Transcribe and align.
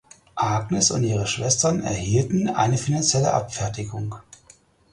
Agnes 0.33 0.89
und 0.89 1.03
ihre 1.03 1.27
Schwestern 1.27 1.83
erhielten 1.83 2.47
eine 2.49 2.79
finanzielle 2.79 3.35
Abfertigung. 3.35 4.15